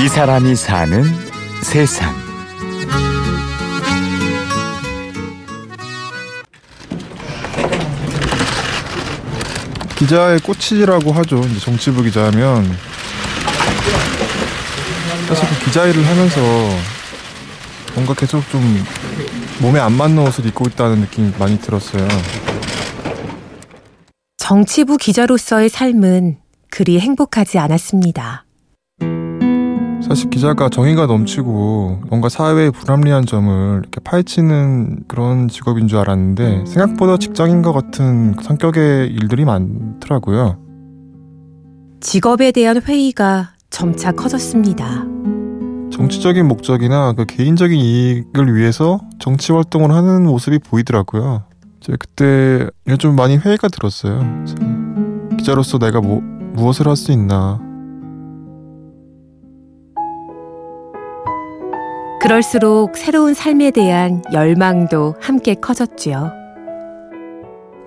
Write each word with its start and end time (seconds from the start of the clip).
이 0.00 0.06
사람이 0.06 0.54
사는 0.54 1.02
세상. 1.60 2.14
기자의 9.96 10.38
꽃이라고 10.38 11.10
하죠. 11.14 11.40
이제 11.40 11.58
정치부 11.58 12.04
기자면 12.04 12.64
사실 15.26 15.48
그 15.48 15.64
기자 15.64 15.84
일을 15.86 16.06
하면서 16.06 16.40
뭔가 17.96 18.14
계속 18.14 18.48
좀 18.50 18.62
몸에 19.60 19.80
안 19.80 19.94
맞는 19.94 20.28
옷을 20.28 20.46
입고 20.46 20.66
있다는 20.68 21.00
느낌이 21.00 21.32
많이 21.40 21.58
들었어요. 21.58 22.06
정치부 24.36 24.96
기자로서의 24.96 25.68
삶은 25.68 26.38
그리 26.70 27.00
행복하지 27.00 27.58
않았습니다. 27.58 28.44
사실 30.00 30.30
기자가 30.30 30.68
정의가 30.68 31.06
넘치고 31.06 32.02
뭔가 32.08 32.28
사회의 32.28 32.70
불합리한 32.70 33.26
점을 33.26 33.80
이렇게 33.80 34.00
파헤치는 34.00 35.04
그런 35.08 35.48
직업인 35.48 35.88
줄 35.88 35.98
알았는데 35.98 36.64
생각보다 36.66 37.16
직장인과 37.16 37.72
같은 37.72 38.34
성격의 38.40 39.08
일들이 39.08 39.44
많더라고요. 39.44 40.58
직업에 42.00 42.52
대한 42.52 42.80
회의가 42.80 43.50
점차 43.70 44.12
커졌습니다. 44.12 45.04
정치적인 45.90 46.46
목적이나 46.46 47.12
그 47.12 47.26
개인적인 47.26 47.78
이익을 47.78 48.54
위해서 48.54 49.00
정치 49.18 49.52
활동을 49.52 49.90
하는 49.90 50.24
모습이 50.24 50.60
보이더라고요. 50.60 51.42
제 51.80 51.94
그때 51.98 52.68
좀 52.98 53.16
많이 53.16 53.36
회의가 53.36 53.68
들었어요. 53.68 54.20
기자로서 55.36 55.78
내가 55.78 56.00
뭐, 56.00 56.20
무엇을 56.54 56.86
할 56.86 56.96
수 56.96 57.12
있나. 57.12 57.67
그럴수록 62.28 62.98
새로운 62.98 63.32
삶에 63.32 63.70
대한 63.70 64.22
열망도 64.34 65.14
함께 65.18 65.54
커졌지요. 65.54 66.30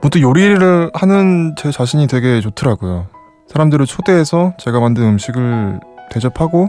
모두 0.00 0.22
요리를 0.22 0.92
하는 0.94 1.56
제 1.58 1.72
자신이 1.72 2.06
되게 2.06 2.40
좋더라고요. 2.40 3.08
사람들을 3.48 3.84
초대해서 3.86 4.52
제가 4.58 4.78
만든 4.78 5.02
음식을 5.02 5.80
대접하고 6.12 6.68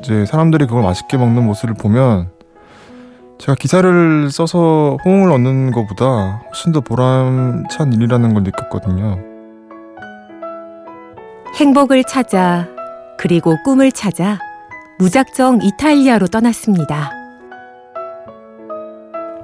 이제 0.00 0.26
사람들이 0.26 0.66
그걸 0.66 0.82
맛있게 0.82 1.16
먹는 1.16 1.46
모습을 1.46 1.74
보면 1.74 2.30
제가 3.38 3.54
기사를 3.54 4.28
써서 4.32 4.96
호응을 5.04 5.30
얻는 5.30 5.70
것보다 5.70 6.42
훨씬 6.46 6.72
더 6.72 6.80
보람찬 6.80 7.92
일이라는 7.92 8.34
걸 8.34 8.42
느꼈거든요. 8.42 9.16
행복을 11.54 12.02
찾아 12.02 12.66
그리고 13.16 13.54
꿈을 13.64 13.92
찾아 13.92 14.40
무작정 14.98 15.60
이탈리아로 15.62 16.26
떠났습니다. 16.28 17.10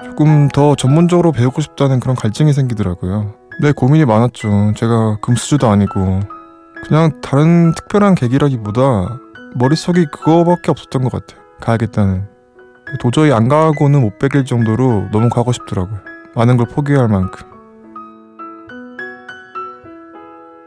조금 0.03 0.49
더 0.49 0.75
전문적으로 0.75 1.33
배우고 1.33 1.61
싶다는 1.61 2.01
그런 2.01 2.17
갈증이 2.17 2.53
생기더라고요. 2.53 3.35
내 3.61 3.73
고민이 3.73 4.07
많았죠. 4.07 4.73
제가 4.77 5.19
금수저도 5.21 5.69
아니고 5.69 6.21
그냥 6.87 7.21
다른 7.21 7.73
특별한 7.75 8.15
계기라기보다 8.15 9.19
머릿속이 9.55 10.07
그거밖에 10.07 10.71
없었던 10.71 11.03
것 11.05 11.13
같아요. 11.13 11.43
가야겠다는. 11.61 12.27
도저히 13.01 13.33
안 13.33 13.49
가고는 13.49 14.01
못 14.01 14.19
베길 14.19 14.45
정도로 14.45 15.09
너무 15.13 15.29
가고 15.29 15.53
싶더라고요. 15.53 15.99
많은 16.35 16.57
걸 16.57 16.67
포기할 16.67 17.09
만큼. 17.09 17.47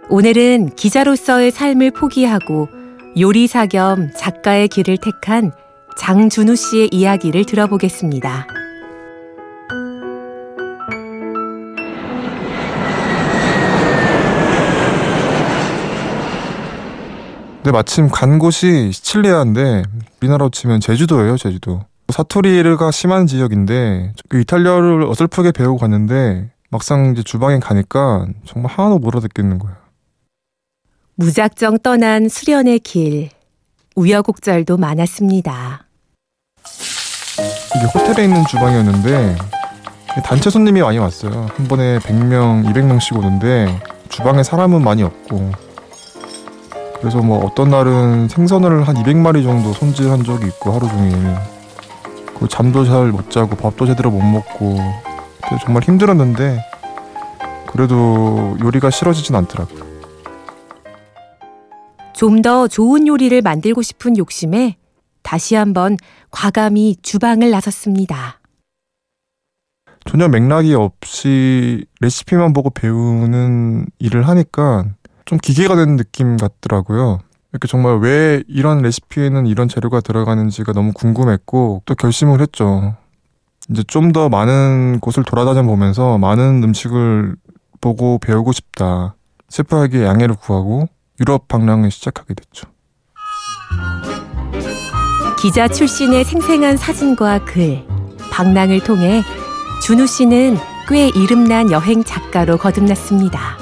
오늘은 0.09 0.75
기자로서의 0.75 1.49
삶을 1.49 1.91
포기하고 1.91 2.67
요리사 3.17 3.67
겸 3.67 4.11
작가의 4.13 4.67
길을 4.67 4.97
택한 4.97 5.53
장준우 5.97 6.57
씨의 6.57 6.89
이야기를 6.91 7.45
들어보겠습니다. 7.45 8.47
근데 17.55 17.71
마침 17.71 18.09
간 18.09 18.37
곳이 18.37 18.91
시칠리아인데 18.91 19.83
우리나라로 20.21 20.49
치면 20.49 20.81
제주도예요, 20.81 21.37
제주도. 21.37 21.85
사투리가 22.09 22.91
심한 22.91 23.27
지역인데 23.27 24.11
그 24.27 24.41
이탈리아를 24.41 25.03
어설프게 25.03 25.53
배우고 25.53 25.77
갔는데 25.77 26.51
막상 26.69 27.13
이제 27.13 27.23
주방에 27.23 27.59
가니까 27.59 28.27
정말 28.43 28.73
하나도 28.73 28.99
못 28.99 29.15
알아듣겠는 29.15 29.57
거예요. 29.57 29.84
무작정 31.17 31.79
떠난 31.79 32.27
수련의 32.27 32.79
길. 32.79 33.29
우여곡절도 33.95 34.75
많았습니다. 34.77 35.85
이게 37.75 37.85
호텔에 37.85 38.25
있는 38.25 38.45
주방이었는데 38.45 39.37
단체 40.25 40.49
손님이 40.49 40.81
많이 40.81 40.97
왔어요. 40.97 41.47
한 41.55 41.67
번에 41.67 41.99
100명, 41.99 42.65
200명씩 42.65 43.17
오는데 43.17 43.81
주방에 44.09 44.43
사람은 44.43 44.81
많이 44.83 45.03
없고 45.03 45.51
그래서 46.99 47.19
뭐 47.19 47.45
어떤 47.45 47.69
날은 47.69 48.27
생선을 48.27 48.85
한 48.87 48.95
200마리 48.95 49.43
정도 49.43 49.71
손질한 49.71 50.23
적이 50.25 50.47
있고 50.47 50.71
하루 50.73 50.87
종일 50.89 51.13
그 52.37 52.47
잠도 52.49 52.83
잘 52.83 53.11
못 53.11 53.31
자고 53.31 53.55
밥도 53.55 53.85
제대로 53.85 54.11
못 54.11 54.21
먹고 54.21 54.77
정말 55.63 55.83
힘들었는데 55.83 56.59
그래도 57.67 58.57
요리가 58.61 58.89
싫어지진 58.89 59.35
않더라고요. 59.35 59.94
좀 62.15 62.41
더 62.41 62.67
좋은 62.67 63.07
요리를 63.07 63.41
만들고 63.41 63.81
싶은 63.81 64.17
욕심에 64.17 64.77
다시 65.21 65.55
한번 65.55 65.97
과감히 66.31 66.95
주방을 67.01 67.49
나섰습니다. 67.51 68.39
전혀 70.05 70.27
맥락이 70.27 70.73
없이 70.75 71.85
레시피만 71.99 72.53
보고 72.53 72.69
배우는 72.69 73.87
일을 73.99 74.27
하니까 74.27 74.85
좀 75.25 75.39
기계가 75.39 75.75
된 75.75 75.97
느낌 75.97 76.37
같더라고요. 76.37 77.19
이렇게 77.51 77.67
정말 77.67 77.97
왜 77.97 78.43
이런 78.47 78.81
레시피에는 78.81 79.47
이런 79.47 79.67
재료가 79.67 80.01
들어가는지가 80.01 80.73
너무 80.73 80.91
궁금했고 80.93 81.81
또 81.85 81.95
결심을 81.95 82.39
했죠. 82.41 82.95
이제 83.69 83.81
좀 83.83 84.11
더 84.13 84.29
많은 84.29 84.99
곳을 84.99 85.23
돌아다녀 85.23 85.63
보면서 85.63 86.17
많은 86.19 86.63
음식을 86.63 87.35
보고 87.81 88.19
배우고 88.19 88.51
싶다. 88.51 89.15
셰프에게 89.49 90.03
양해를 90.03 90.35
구하고 90.35 90.87
유럽 91.19 91.47
방랑을 91.47 91.91
시작하게 91.91 92.33
됐죠. 92.33 92.67
기자 95.39 95.67
출신의 95.67 96.23
생생한 96.23 96.77
사진과 96.77 97.45
글, 97.45 97.85
방랑을 98.31 98.83
통해 98.83 99.23
준우 99.81 100.07
씨는 100.07 100.57
꽤 100.87 101.09
이름난 101.09 101.71
여행 101.71 102.03
작가로 102.03 102.57
거듭났습니다. 102.57 103.57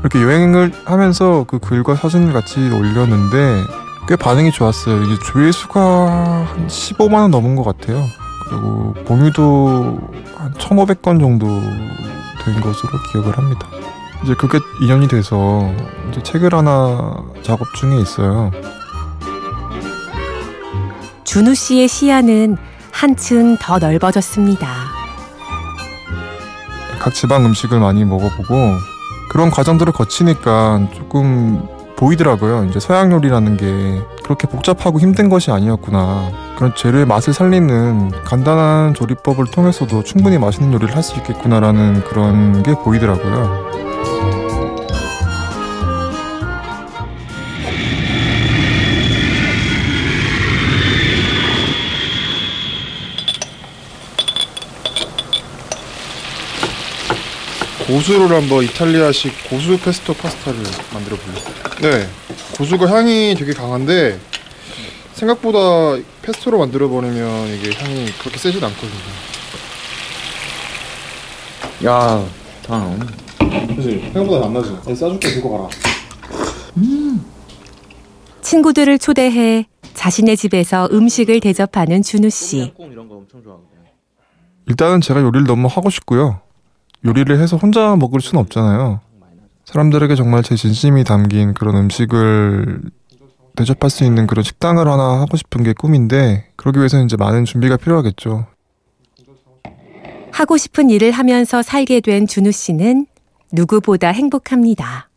이렇게 0.00 0.22
여행을 0.22 0.72
하면서 0.84 1.44
그 1.48 1.58
글과 1.58 1.96
사진을 1.96 2.32
같이 2.32 2.70
올렸는데 2.70 3.64
꽤 4.08 4.14
반응이 4.14 4.52
좋았어요. 4.52 5.02
이제 5.02 5.18
조회수가 5.24 5.80
한 6.46 6.66
15만 6.68 7.14
원 7.14 7.30
넘은 7.32 7.56
것 7.56 7.64
같아요. 7.64 8.04
그리고 8.48 8.94
공유도 9.04 9.98
한 10.36 10.52
1,500건 10.54 11.18
정도 11.18 11.46
된 12.44 12.60
것으로 12.60 12.92
기억을 13.10 13.36
합니다. 13.36 13.66
이제 14.24 14.34
그게 14.34 14.58
인연이 14.80 15.08
돼서 15.08 15.70
이제 16.10 16.22
책을 16.22 16.54
하나 16.54 17.16
작업 17.42 17.66
중에 17.74 17.96
있어요. 17.96 18.50
준우 21.24 21.54
씨의 21.54 21.88
시야는 21.88 22.56
한층 22.90 23.56
더 23.58 23.78
넓어졌습니다. 23.78 24.66
각 26.98 27.14
지방 27.14 27.44
음식을 27.44 27.78
많이 27.78 28.04
먹어보고 28.04 28.54
그런 29.30 29.50
과정들을 29.50 29.92
거치니까 29.92 30.88
조금 30.94 31.62
보이더라고요. 31.96 32.64
이제 32.64 32.80
서양 32.80 33.12
요리라는 33.12 33.56
게 33.56 34.02
그렇게 34.22 34.46
복잡하고 34.48 34.98
힘든 34.98 35.28
것이 35.28 35.50
아니었구나. 35.50 36.30
그런 36.56 36.74
재료의 36.74 37.06
맛을 37.06 37.32
살리는 37.32 38.10
간단한 38.24 38.94
조리법을 38.94 39.46
통해서도 39.50 40.02
충분히 40.04 40.38
맛있는 40.38 40.72
요리를 40.72 40.94
할 40.94 41.02
수 41.02 41.16
있겠구나라는 41.16 42.04
그런 42.04 42.62
게 42.62 42.74
보이더라고요. 42.74 43.66
고수를 57.86 58.36
한번 58.36 58.64
이탈리아식 58.64 59.48
고수 59.48 59.78
페스토 59.78 60.14
파스타를 60.14 60.58
만들어 60.92 61.16
볼래요. 61.16 61.42
네, 61.80 62.08
고수가 62.56 62.88
향이 62.88 63.36
되게 63.38 63.52
강한데 63.52 64.18
생각보다 65.14 65.96
페스토로 66.22 66.58
만들어 66.58 66.88
버리면 66.88 67.48
이게 67.54 67.72
향이 67.76 68.12
그렇게 68.18 68.38
세진 68.38 68.62
않거든요. 68.64 69.00
야, 71.86 72.26
다 72.66 72.76
나오네. 72.76 73.25
그지 73.66 74.00
생각보다 74.12 74.46
안 74.46 74.52
나지. 74.52 74.70
싸줄게 74.84 75.28
들고 75.28 75.50
가라. 75.50 75.68
친구들을 78.42 78.98
초대해 78.98 79.66
자신의 79.94 80.36
집에서 80.36 80.88
음식을 80.92 81.40
대접하는 81.40 82.02
준우 82.02 82.30
씨. 82.30 82.72
꽁 82.76 82.92
이런 82.92 83.08
거 83.08 83.16
엄청 83.16 83.42
좋아하거든요. 83.42 83.80
일단은 84.68 85.00
제가 85.00 85.20
요리를 85.22 85.46
너무 85.46 85.68
하고 85.68 85.90
싶고요. 85.90 86.40
요리를 87.04 87.40
해서 87.40 87.56
혼자 87.56 87.96
먹을 87.96 88.20
수는 88.20 88.40
없잖아요. 88.42 89.00
사람들에게 89.64 90.14
정말 90.14 90.42
제 90.42 90.54
진심이 90.54 91.02
담긴 91.02 91.54
그런 91.54 91.76
음식을 91.76 92.82
대접할 93.56 93.90
수 93.90 94.04
있는 94.04 94.26
그런 94.26 94.44
식당을 94.44 94.86
하나 94.86 95.20
하고 95.20 95.36
싶은 95.36 95.64
게 95.64 95.72
꿈인데 95.72 96.50
그러기 96.56 96.78
위해서는 96.78 97.06
이제 97.06 97.16
많은 97.16 97.44
준비가 97.44 97.76
필요하겠죠. 97.76 98.46
하고 100.30 100.56
싶은 100.56 100.90
일을 100.90 101.10
하면서 101.12 101.62
살게 101.62 102.00
된 102.00 102.26
준우 102.26 102.52
씨는 102.52 103.06
누구보다 103.52 104.08
행복합니다. 104.08 105.08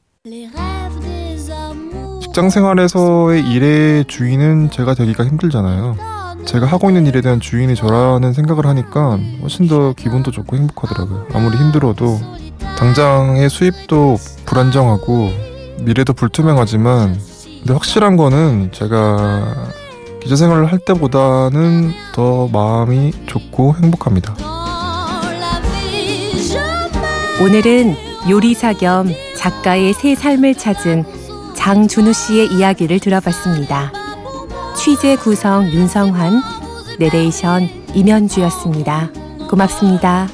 직장 2.21 2.49
생활에서의 2.49 3.49
일의 3.49 4.05
주인은 4.05 4.71
제가 4.71 4.93
되기가 4.93 5.25
힘들잖아요. 5.25 5.95
제가 6.45 6.65
하고 6.65 6.89
있는 6.89 7.05
일에 7.05 7.21
대한 7.21 7.39
주인이 7.39 7.75
저라는 7.75 8.33
생각을 8.33 8.65
하니까 8.65 9.19
훨씬 9.41 9.67
더 9.67 9.93
기분도 9.93 10.31
좋고 10.31 10.55
행복하더라고요. 10.55 11.27
아무리 11.33 11.57
힘들어도 11.57 12.19
당장의 12.77 13.49
수입도 13.49 14.17
불안정하고 14.45 15.29
미래도 15.81 16.13
불투명하지만 16.13 17.17
근데 17.59 17.73
확실한 17.73 18.15
거는 18.15 18.71
제가 18.71 19.67
기자 20.21 20.35
생활을 20.35 20.71
할 20.71 20.79
때보다는 20.79 21.91
더 22.13 22.47
마음이 22.47 23.11
좋고 23.25 23.75
행복합니다. 23.81 24.35
오늘은 27.41 28.08
요리사 28.27 28.73
겸 28.73 29.07
작가의 29.37 29.93
새 29.93 30.15
삶을 30.15 30.55
찾은 30.55 31.05
장준우 31.55 32.13
씨의 32.13 32.53
이야기를 32.53 32.99
들어봤습니다. 32.99 33.91
취재 34.75 35.15
구성 35.15 35.69
윤성환, 35.71 36.41
내레이션 36.99 37.69
임현주였습니다. 37.93 39.11
고맙습니다. 39.49 40.27